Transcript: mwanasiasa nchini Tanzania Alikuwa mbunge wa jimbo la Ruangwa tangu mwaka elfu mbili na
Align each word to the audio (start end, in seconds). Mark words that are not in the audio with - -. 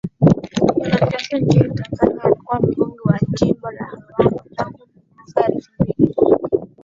mwanasiasa 0.75 1.37
nchini 1.37 1.69
Tanzania 1.75 2.23
Alikuwa 2.23 2.59
mbunge 2.59 2.97
wa 3.03 3.19
jimbo 3.33 3.71
la 3.71 3.85
Ruangwa 4.17 4.43
tangu 4.55 4.87
mwaka 5.17 5.53
elfu 5.53 5.71
mbili 5.79 6.15
na 6.51 6.67